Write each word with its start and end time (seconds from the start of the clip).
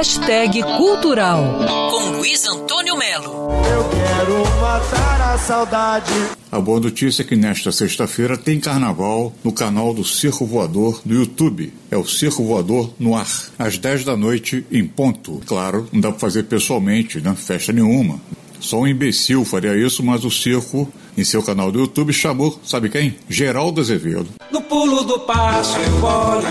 Hashtag 0.00 0.62
Cultural 0.78 1.58
com 1.90 2.16
Luiz 2.16 2.46
Antônio 2.46 2.96
Melo. 2.96 3.50
Eu 3.70 3.84
quero 3.90 4.58
matar 4.58 5.34
a 5.34 5.36
saudade. 5.36 6.10
A 6.50 6.58
boa 6.58 6.80
notícia 6.80 7.20
é 7.20 7.24
que 7.26 7.36
nesta 7.36 7.70
sexta-feira 7.70 8.38
tem 8.38 8.58
carnaval 8.58 9.30
no 9.44 9.52
canal 9.52 9.92
do 9.92 10.02
Circo 10.02 10.46
Voador 10.46 11.02
no 11.04 11.14
YouTube. 11.14 11.70
É 11.90 11.98
o 11.98 12.06
Circo 12.06 12.42
Voador 12.42 12.94
no 12.98 13.14
ar, 13.14 13.28
às 13.58 13.76
10 13.76 14.06
da 14.06 14.16
noite 14.16 14.64
em 14.72 14.86
ponto. 14.86 15.42
Claro, 15.44 15.86
não 15.92 16.00
dá 16.00 16.08
para 16.08 16.18
fazer 16.18 16.44
pessoalmente, 16.44 17.20
né? 17.20 17.34
Festa 17.34 17.70
nenhuma. 17.70 18.18
Só 18.58 18.80
um 18.80 18.86
imbecil 18.86 19.44
faria 19.44 19.76
isso, 19.76 20.02
mas 20.02 20.24
o 20.24 20.30
circo, 20.30 20.90
em 21.14 21.24
seu 21.24 21.42
canal 21.42 21.70
do 21.70 21.80
YouTube, 21.80 22.10
chamou, 22.14 22.58
sabe 22.64 22.88
quem? 22.88 23.16
Geraldo 23.28 23.82
Azevedo. 23.82 24.28
No 24.50 24.62
pulo 24.62 25.04
do 25.04 25.20
passo 25.20 25.76
eu 25.78 26.04
olho 26.04 26.46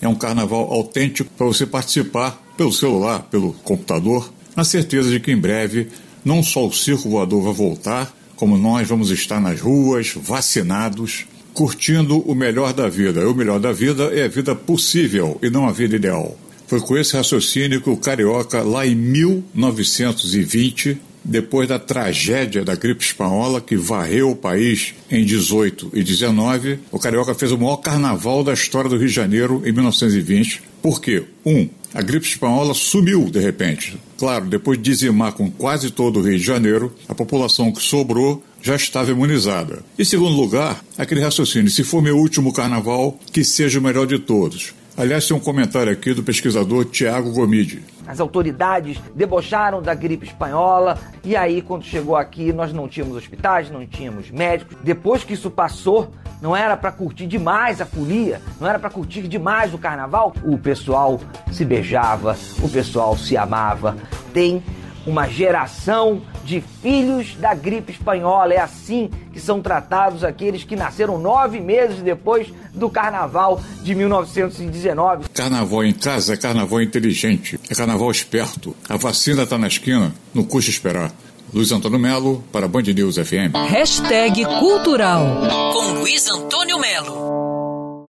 É 0.00 0.08
um 0.08 0.14
carnaval 0.14 0.72
autêntico 0.72 1.30
para 1.36 1.46
você 1.46 1.66
participar 1.66 2.43
pelo 2.56 2.72
celular, 2.72 3.26
pelo 3.30 3.52
computador, 3.52 4.32
na 4.56 4.64
certeza 4.64 5.10
de 5.10 5.20
que 5.20 5.32
em 5.32 5.36
breve 5.36 5.88
não 6.24 6.42
só 6.42 6.66
o 6.66 6.72
circo 6.72 7.10
voador 7.10 7.42
vai 7.42 7.52
voltar, 7.52 8.16
como 8.36 8.56
nós 8.56 8.88
vamos 8.88 9.10
estar 9.10 9.40
nas 9.40 9.60
ruas, 9.60 10.14
vacinados, 10.16 11.26
curtindo 11.52 12.18
o 12.18 12.34
melhor 12.34 12.72
da 12.72 12.88
vida. 12.88 13.20
E 13.20 13.24
o 13.24 13.34
melhor 13.34 13.60
da 13.60 13.72
vida 13.72 14.04
é 14.04 14.24
a 14.24 14.28
vida 14.28 14.54
possível 14.54 15.38
e 15.42 15.50
não 15.50 15.68
a 15.68 15.72
vida 15.72 15.96
ideal. 15.96 16.36
Foi 16.66 16.80
com 16.80 16.96
esse 16.96 17.16
raciocínio 17.16 17.80
que 17.80 17.90
o 17.90 17.96
Carioca, 17.96 18.62
lá 18.62 18.86
em 18.86 18.94
1920, 18.94 20.98
depois 21.22 21.68
da 21.68 21.78
tragédia 21.78 22.64
da 22.64 22.74
gripe 22.74 23.04
espanhola 23.04 23.60
que 23.60 23.76
varreu 23.76 24.30
o 24.30 24.36
país 24.36 24.94
em 25.10 25.24
18 25.24 25.90
e 25.94 26.02
19, 26.02 26.80
o 26.90 26.98
Carioca 26.98 27.34
fez 27.34 27.52
o 27.52 27.58
maior 27.58 27.78
carnaval 27.78 28.44
da 28.44 28.52
história 28.52 28.90
do 28.90 28.96
Rio 28.96 29.08
de 29.08 29.14
Janeiro 29.14 29.62
em 29.64 29.72
1920. 29.72 30.62
Por 30.82 31.00
quê? 31.00 31.24
Um, 31.44 31.68
a 31.94 32.02
gripe 32.02 32.26
espanhola 32.26 32.74
sumiu 32.74 33.30
de 33.30 33.38
repente. 33.38 33.96
Claro, 34.18 34.46
depois 34.46 34.76
de 34.76 34.84
dizimar 34.84 35.32
com 35.32 35.48
quase 35.48 35.90
todo 35.90 36.18
o 36.18 36.22
Rio 36.22 36.36
de 36.36 36.44
Janeiro, 36.44 36.92
a 37.08 37.14
população 37.14 37.70
que 37.70 37.80
sobrou 37.80 38.42
já 38.60 38.74
estava 38.74 39.12
imunizada. 39.12 39.84
E 39.96 40.04
segundo 40.04 40.34
lugar, 40.34 40.82
aquele 40.98 41.20
raciocínio: 41.20 41.70
se 41.70 41.84
for 41.84 42.02
meu 42.02 42.16
último 42.16 42.52
carnaval, 42.52 43.16
que 43.32 43.44
seja 43.44 43.78
o 43.78 43.82
melhor 43.82 44.06
de 44.06 44.18
todos. 44.18 44.74
Aliás, 44.96 45.26
tem 45.26 45.36
um 45.36 45.40
comentário 45.40 45.92
aqui 45.92 46.14
do 46.14 46.22
pesquisador 46.22 46.84
Tiago 46.84 47.32
Gomide. 47.32 47.82
As 48.06 48.20
autoridades 48.20 48.98
debocharam 49.14 49.82
da 49.82 49.92
gripe 49.94 50.26
espanhola 50.26 50.98
e 51.24 51.34
aí, 51.34 51.62
quando 51.62 51.84
chegou 51.84 52.16
aqui, 52.16 52.52
nós 52.52 52.72
não 52.72 52.86
tínhamos 52.86 53.16
hospitais, 53.16 53.70
não 53.70 53.84
tínhamos 53.86 54.30
médicos. 54.30 54.76
Depois 54.84 55.24
que 55.24 55.34
isso 55.34 55.50
passou, 55.50 56.12
não 56.44 56.54
era 56.54 56.76
para 56.76 56.92
curtir 56.92 57.26
demais 57.26 57.80
a 57.80 57.86
folia, 57.86 58.38
não 58.60 58.68
era 58.68 58.78
para 58.78 58.90
curtir 58.90 59.22
demais 59.22 59.72
o 59.72 59.78
carnaval. 59.78 60.34
O 60.44 60.58
pessoal 60.58 61.18
se 61.50 61.64
beijava, 61.64 62.36
o 62.62 62.68
pessoal 62.68 63.16
se 63.16 63.34
amava. 63.34 63.96
Tem 64.34 64.62
uma 65.06 65.26
geração 65.26 66.20
de 66.44 66.62
filhos 66.82 67.34
da 67.36 67.54
gripe 67.54 67.92
espanhola. 67.92 68.52
É 68.52 68.60
assim 68.60 69.10
que 69.32 69.40
são 69.40 69.62
tratados 69.62 70.22
aqueles 70.22 70.64
que 70.64 70.76
nasceram 70.76 71.16
nove 71.16 71.60
meses 71.60 72.02
depois 72.02 72.52
do 72.74 72.90
carnaval 72.90 73.58
de 73.82 73.94
1919. 73.94 75.30
Carnaval 75.30 75.82
em 75.82 75.94
casa 75.94 76.34
é 76.34 76.36
carnaval 76.36 76.82
inteligente, 76.82 77.58
é 77.70 77.74
carnaval 77.74 78.10
esperto. 78.10 78.76
A 78.86 78.98
vacina 78.98 79.44
está 79.44 79.56
na 79.56 79.68
esquina, 79.68 80.12
não 80.34 80.44
custa 80.44 80.70
esperar. 80.70 81.10
Luiz 81.54 81.70
Antônio 81.70 82.00
Melo, 82.00 82.42
para 82.50 82.66
Band 82.66 82.82
News 82.82 83.14
FM. 83.14 83.54
Hashtag 83.68 84.44
Cultural 84.58 85.24
com 85.72 86.00
Luiz 86.00 86.28
Antônio 86.28 86.80
Melo. 86.80 87.53